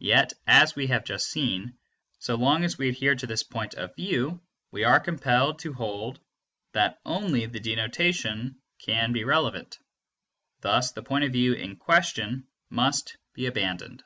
[0.00, 1.78] Yet, as we have just seen,
[2.18, 4.40] so long as we adhere to this point of view,
[4.72, 6.18] we are compelled to hold
[6.72, 9.78] that only the denotation is relevant.
[10.62, 14.02] Thus the point of view in question must be abandoned.